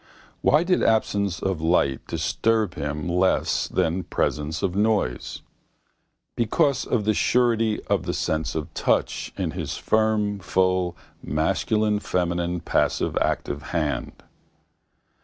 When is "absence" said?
0.81-1.39